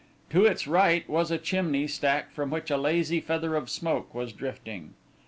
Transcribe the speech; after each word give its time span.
To 0.31 0.45
its 0.47 0.65
right 0.65 1.07
was 1.07 1.29
a 1.29 1.37
chimney 1.37 1.85
stack 1.87 2.31
from 2.31 2.49
which 2.49 2.71
a 2.71 2.77
lazy 2.77 3.19
feather 3.19 3.55
of 3.55 3.69
smoke 3.69 4.15
was 4.15 4.33
drifting. 4.33 4.95